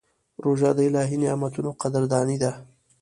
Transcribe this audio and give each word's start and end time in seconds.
روژه 0.43 0.69
د 0.77 0.79
الهي 0.87 1.17
نعمتونو 1.23 1.69
قدرداني 1.81 2.37
ده. 2.43 2.51